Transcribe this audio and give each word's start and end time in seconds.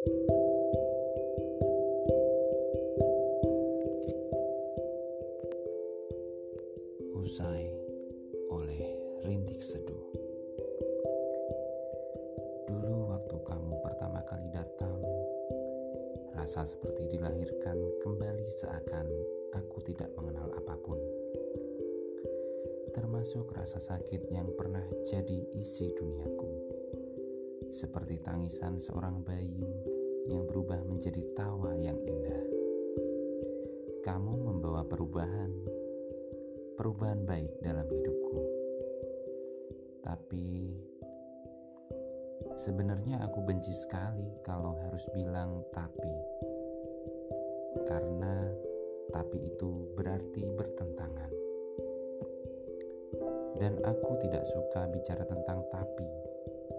Usai 0.00 0.16
oleh 8.48 8.80
Rintik 9.28 9.60
Seduh. 9.60 10.00
Dulu 12.64 13.12
waktu 13.12 13.36
kamu 13.44 13.76
pertama 13.84 14.24
kali 14.24 14.48
datang 14.48 15.04
Rasa 16.32 16.64
seperti 16.64 17.04
dilahirkan 17.12 17.76
kembali 18.00 18.48
seakan 18.48 19.04
aku 19.52 19.84
tidak 19.84 20.08
mengenal 20.16 20.48
apa 20.56 20.80
pun. 20.80 20.96
Termasuk 22.96 23.52
rasa 23.52 23.76
sakit 23.76 24.32
yang 24.32 24.48
pernah 24.56 24.88
jadi 25.12 25.44
isi 25.60 25.92
duniaku. 25.92 26.80
Seperti 27.70 28.18
tangisan 28.18 28.82
seorang 28.82 29.22
bayi 29.22 29.62
yang 30.30 30.46
berubah 30.46 30.86
menjadi 30.86 31.20
tawa 31.34 31.74
yang 31.74 31.98
indah 32.06 32.42
Kamu 34.06 34.32
membawa 34.46 34.86
perubahan 34.86 35.50
perubahan 36.80 37.28
baik 37.28 37.60
dalam 37.60 37.84
hidupku. 37.84 38.40
Tapi 40.00 40.72
sebenarnya 42.56 43.20
aku 43.20 43.44
benci 43.44 43.68
sekali 43.76 44.24
kalau 44.40 44.80
harus 44.80 45.04
bilang 45.12 45.60
tapi. 45.76 46.08
Karena 47.84 48.48
tapi 49.12 49.44
itu 49.44 49.92
berarti 49.92 50.48
bertentangan. 50.56 51.32
Dan 53.60 53.76
aku 53.84 54.16
tidak 54.24 54.48
suka 54.48 54.88
bicara 54.88 55.28
tentang 55.28 55.60
tapi 55.68 56.29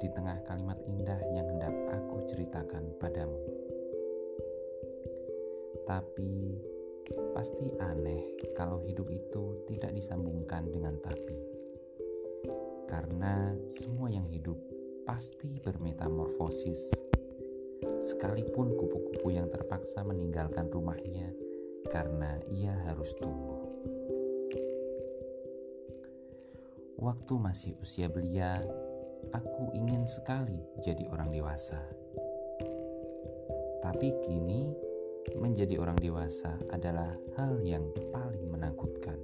di 0.00 0.08
tengah 0.10 0.40
kalimat 0.48 0.80
indah 0.88 1.20
yang 1.36 1.46
hendak 1.46 1.76
aku 1.92 2.24
ceritakan 2.26 2.96
padamu. 2.96 3.38
Tapi 5.84 6.56
Pasti 7.30 7.66
aneh 7.82 8.38
kalau 8.54 8.82
hidup 8.86 9.10
itu 9.10 9.66
tidak 9.66 9.90
disambungkan 9.94 10.70
dengan 10.70 10.94
tapi. 11.02 11.34
Karena 12.86 13.54
semua 13.66 14.10
yang 14.10 14.26
hidup 14.30 14.58
pasti 15.06 15.58
bermetamorfosis. 15.58 16.90
Sekalipun 17.98 18.78
kupu-kupu 18.78 19.34
yang 19.34 19.50
terpaksa 19.50 20.06
meninggalkan 20.06 20.70
rumahnya 20.70 21.34
karena 21.90 22.38
ia 22.50 22.78
harus 22.86 23.10
tumbuh. 23.18 23.66
Waktu 27.00 27.34
masih 27.40 27.72
usia 27.80 28.12
belia, 28.12 28.60
aku 29.30 29.72
ingin 29.76 30.08
sekali 30.08 30.58
jadi 30.80 31.06
orang 31.12 31.30
dewasa. 31.30 31.80
Tapi 33.80 34.12
kini 34.24 34.70
menjadi 35.36 35.76
orang 35.80 35.96
dewasa 36.00 36.56
adalah 36.72 37.12
hal 37.36 37.60
yang 37.60 37.88
paling 38.12 38.44
menakutkan. 38.48 39.16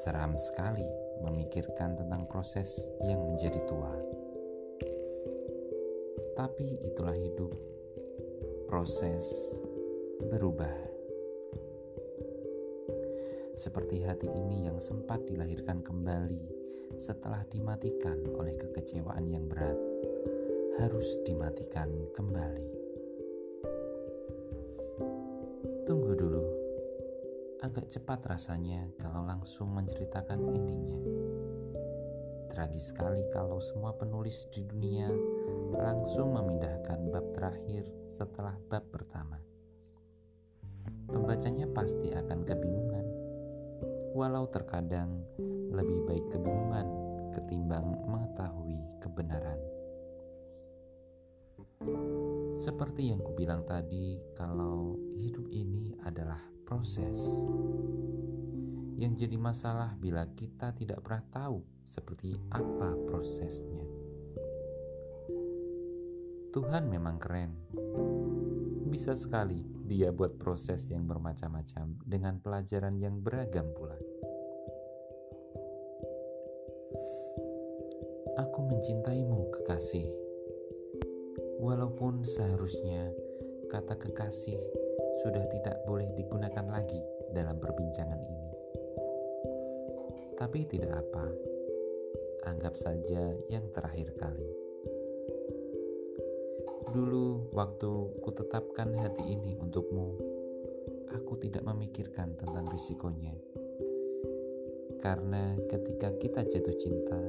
Seram 0.00 0.38
sekali 0.38 0.86
memikirkan 1.20 1.98
tentang 1.98 2.24
proses 2.30 2.78
yang 3.04 3.20
menjadi 3.26 3.60
tua. 3.68 3.92
Tapi 6.36 6.80
itulah 6.86 7.16
hidup. 7.16 7.52
Proses 8.70 9.28
berubah. 10.30 10.72
Seperti 13.58 14.00
hati 14.06 14.30
ini 14.30 14.64
yang 14.70 14.80
sempat 14.80 15.26
dilahirkan 15.28 15.84
kembali 15.84 16.59
setelah 16.98 17.46
dimatikan 17.46 18.18
oleh 18.34 18.56
kekecewaan 18.58 19.28
yang 19.30 19.46
berat, 19.46 19.78
harus 20.80 21.20
dimatikan 21.22 21.92
kembali. 22.16 22.68
Tunggu 25.84 26.12
dulu. 26.16 26.44
Agak 27.60 27.92
cepat 27.92 28.24
rasanya 28.24 28.88
kalau 28.96 29.20
langsung 29.28 29.68
menceritakan 29.76 30.40
endingnya. 30.48 31.00
Tragis 32.50 32.90
sekali 32.90 33.22
kalau 33.30 33.60
semua 33.60 33.92
penulis 33.94 34.48
di 34.50 34.64
dunia 34.64 35.12
langsung 35.76 36.34
memindahkan 36.34 37.12
bab 37.12 37.26
terakhir 37.36 37.84
setelah 38.08 38.56
bab 38.66 38.82
pertama. 38.88 39.38
Pembacanya 41.10 41.66
pasti 41.70 42.10
akan 42.14 42.46
kebingungan, 42.46 43.06
walau 44.14 44.46
terkadang 44.48 45.20
lebih 45.70 46.04
baik 46.06 46.26
kebingungan 46.34 46.86
ketimbang 47.30 47.94
mengetahui 48.10 48.78
kebenaran. 48.98 49.58
Seperti 52.60 53.08
yang 53.08 53.24
kubilang 53.24 53.64
tadi, 53.64 54.20
kalau 54.36 54.98
hidup 55.16 55.48
ini 55.48 55.96
adalah 56.04 56.38
proses. 56.68 57.16
Yang 59.00 59.24
jadi 59.24 59.36
masalah 59.40 59.96
bila 59.96 60.28
kita 60.36 60.76
tidak 60.76 61.00
pernah 61.00 61.24
tahu 61.32 61.64
seperti 61.88 62.36
apa 62.52 62.92
prosesnya. 63.08 63.86
Tuhan 66.52 66.90
memang 66.90 67.16
keren. 67.16 67.54
Bisa 68.90 69.16
sekali 69.16 69.64
dia 69.86 70.12
buat 70.12 70.36
proses 70.36 70.84
yang 70.90 71.08
bermacam-macam 71.08 71.96
dengan 72.04 72.42
pelajaran 72.42 72.98
yang 73.00 73.22
beragam 73.22 73.70
pula. 73.72 73.96
Aku 78.40 78.64
mencintaimu, 78.64 79.52
kekasih 79.52 80.08
Walaupun 81.60 82.24
seharusnya 82.24 83.12
kata 83.68 84.00
kekasih 84.00 84.56
sudah 85.20 85.44
tidak 85.52 85.84
boleh 85.84 86.08
digunakan 86.16 86.64
lagi 86.64 87.04
dalam 87.36 87.60
perbincangan 87.60 88.16
ini. 88.16 88.52
Tapi 90.40 90.64
tidak 90.72 91.04
apa, 91.04 91.28
anggap 92.48 92.80
saja 92.80 93.36
yang 93.52 93.68
terakhir 93.76 94.16
kali. 94.16 94.48
Dulu 96.96 97.52
waktu 97.52 97.92
kutetapkan 98.24 98.96
hati 99.04 99.36
ini 99.36 99.52
untukmu, 99.60 100.16
aku 101.12 101.36
tidak 101.44 101.68
memikirkan 101.68 102.40
tentang 102.40 102.72
risikonya. 102.72 103.36
Karena 104.96 105.60
ketika 105.68 106.16
kita 106.16 106.40
jatuh 106.48 106.76
cinta, 106.80 107.20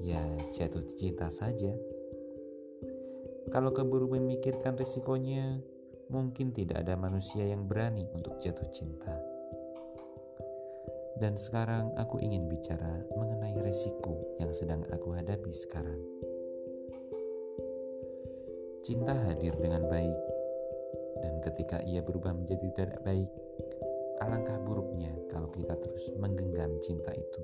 ya 0.00 0.22
jatuh 0.56 0.84
cinta 0.96 1.28
saja. 1.32 1.72
Kalau 3.46 3.70
keburu 3.70 4.10
memikirkan 4.10 4.74
risikonya, 4.74 5.62
mungkin 6.10 6.50
tidak 6.50 6.82
ada 6.82 6.98
manusia 6.98 7.46
yang 7.46 7.66
berani 7.70 8.06
untuk 8.10 8.42
jatuh 8.42 8.66
cinta. 8.74 9.14
Dan 11.16 11.38
sekarang 11.40 11.96
aku 11.96 12.20
ingin 12.20 12.44
bicara 12.50 13.06
mengenai 13.16 13.56
risiko 13.64 14.36
yang 14.36 14.52
sedang 14.52 14.84
aku 14.92 15.16
hadapi 15.16 15.48
sekarang. 15.54 15.96
Cinta 18.84 19.14
hadir 19.14 19.56
dengan 19.58 19.88
baik, 19.88 20.18
dan 21.24 21.34
ketika 21.42 21.80
ia 21.82 22.04
berubah 22.04 22.36
menjadi 22.36 22.66
tidak 22.76 23.00
baik, 23.02 23.30
alangkah 24.20 24.60
buruknya 24.62 25.10
kalau 25.32 25.48
kita 25.50 25.74
terus 25.80 26.12
menggenggam 26.20 26.76
cinta 26.84 27.10
itu. 27.16 27.42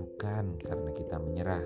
Bukan 0.00 0.56
karena 0.56 0.90
kita 0.96 1.20
menyerah, 1.20 1.60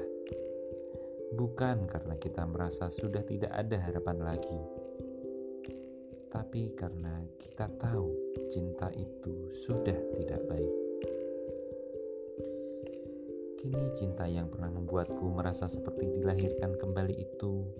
bukan 1.38 1.86
karena 1.86 2.18
kita 2.18 2.42
merasa 2.50 2.90
sudah 2.90 3.22
tidak 3.22 3.54
ada 3.54 3.78
harapan 3.78 4.18
lagi, 4.26 4.58
tapi 6.34 6.74
karena 6.74 7.22
kita 7.38 7.70
tahu 7.78 8.10
cinta 8.50 8.90
itu 8.90 9.54
sudah 9.54 9.94
tidak 10.18 10.42
baik. 10.50 10.74
Kini, 13.62 13.94
cinta 13.94 14.26
yang 14.26 14.50
pernah 14.50 14.74
membuatku 14.74 15.30
merasa 15.30 15.70
seperti 15.70 16.18
dilahirkan 16.18 16.74
kembali 16.74 17.14
itu 17.14 17.70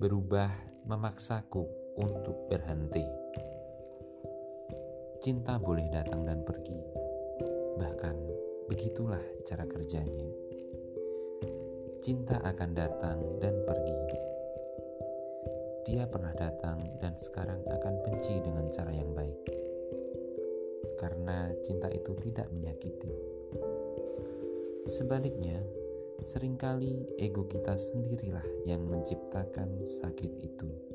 berubah 0.00 0.48
memaksaku 0.88 1.68
untuk 2.00 2.48
berhenti. 2.48 3.04
Cinta 5.20 5.60
boleh 5.60 5.84
datang 5.92 6.24
dan 6.24 6.40
pergi, 6.48 6.80
bahkan 7.76 8.16
begitulah 8.68 9.22
cara 9.46 9.64
kerjanya 9.66 10.52
cinta 12.02 12.34
akan 12.42 12.70
datang 12.74 13.18
dan 13.38 13.62
pergi. 13.62 13.94
Dia 15.86 16.10
pernah 16.10 16.34
datang 16.34 16.82
dan 16.98 17.14
sekarang 17.14 17.62
akan 17.62 17.94
benci 18.02 18.42
dengan 18.42 18.66
cara 18.74 18.90
yang 18.90 19.14
baik, 19.14 19.38
karena 20.98 21.54
cinta 21.62 21.86
itu 21.94 22.10
tidak 22.26 22.50
menyakiti. 22.50 23.14
Sebaliknya, 24.90 25.62
sering 26.26 26.58
kali 26.58 27.06
ego 27.22 27.46
kita 27.46 27.78
sendirilah 27.78 28.66
yang 28.66 28.82
menciptakan 28.82 29.86
sakit 29.86 30.42
itu. 30.42 30.91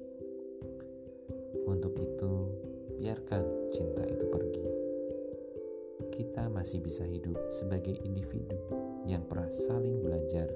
Masih 6.58 6.82
bisa 6.82 7.06
hidup 7.06 7.38
sebagai 7.54 7.94
individu 8.02 8.58
yang 9.06 9.22
pernah 9.30 9.46
saling 9.70 10.02
belajar 10.02 10.50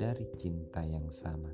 dari 0.00 0.24
cinta 0.40 0.80
yang 0.80 1.12
sama. 1.12 1.52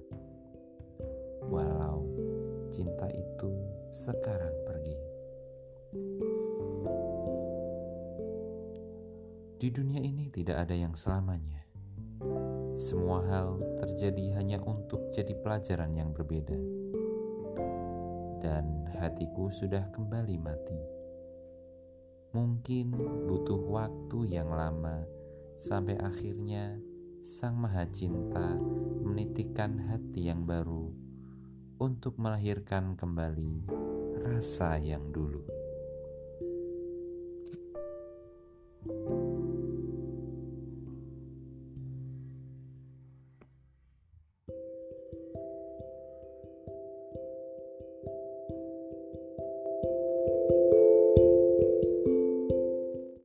cinta 2.71 3.11
itu 3.11 3.51
sekarang 3.91 4.55
pergi. 4.63 4.97
Di 9.59 9.69
dunia 9.75 9.99
ini 9.99 10.31
tidak 10.31 10.63
ada 10.63 10.79
yang 10.79 10.95
selamanya. 10.95 11.67
Semua 12.79 13.27
hal 13.27 13.59
terjadi 13.83 14.39
hanya 14.39 14.63
untuk 14.63 15.11
jadi 15.11 15.35
pelajaran 15.43 15.99
yang 15.99 16.15
berbeda. 16.15 16.55
Dan 18.39 18.87
hatiku 18.95 19.51
sudah 19.51 19.91
kembali 19.91 20.39
mati. 20.39 20.98
Mungkin 22.37 22.93
butuh 23.25 23.57
waktu 23.73 24.37
yang 24.37 24.53
lama 24.53 25.09
sampai 25.57 25.97
akhirnya 25.97 26.77
Sang 27.25 27.57
Maha 27.57 27.89
Cinta 27.89 28.55
menitikkan 29.03 29.81
hati 29.89 30.29
yang 30.29 30.45
baru 30.45 30.93
untuk 31.81 32.21
melahirkan 32.21 32.95
kembali 33.01 33.65
rasa 34.23 34.77
yang 34.77 35.09
dulu. 35.09 35.58